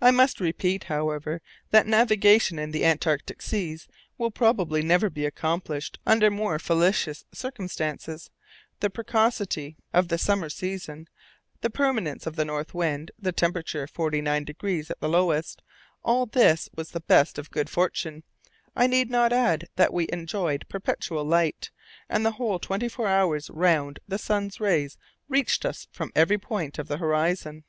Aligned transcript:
I 0.00 0.10
must 0.10 0.40
repeat, 0.40 0.82
however, 0.90 1.42
that 1.70 1.86
navigation 1.86 2.58
in 2.58 2.72
the 2.72 2.84
Antarctic 2.84 3.40
seas 3.40 3.86
will 4.18 4.32
probably 4.32 4.82
never 4.82 5.08
be 5.08 5.24
accomplished 5.26 6.00
under 6.04 6.28
more 6.28 6.58
felicitous 6.58 7.24
circumstances 7.32 8.30
the 8.80 8.90
precocity 8.90 9.76
of 9.92 10.08
the 10.08 10.18
summer 10.18 10.48
season, 10.50 11.06
the 11.60 11.70
permanence 11.70 12.26
of 12.26 12.34
the 12.34 12.44
north 12.44 12.74
wind, 12.74 13.12
the 13.16 13.30
temperature 13.30 13.86
forty 13.86 14.20
nine 14.20 14.42
degrees 14.42 14.90
at 14.90 14.98
the 14.98 15.08
lowest; 15.08 15.62
all 16.02 16.26
this 16.26 16.68
was 16.74 16.90
the 16.90 16.98
best 16.98 17.38
of 17.38 17.52
good 17.52 17.70
fortune. 17.70 18.24
I 18.74 18.88
need 18.88 19.08
not 19.08 19.32
add 19.32 19.68
that 19.76 19.92
we 19.92 20.08
enjoyed 20.12 20.66
perpetual 20.68 21.22
light, 21.24 21.70
and 22.08 22.26
the 22.26 22.32
whole 22.32 22.58
twenty 22.58 22.88
four 22.88 23.06
hours 23.06 23.50
round 23.50 24.00
the 24.08 24.18
sun's 24.18 24.58
rays 24.58 24.98
reached 25.28 25.64
us 25.64 25.86
from 25.92 26.10
every 26.16 26.38
point 26.38 26.76
of 26.80 26.88
the 26.88 26.96
horizon. 26.98 27.62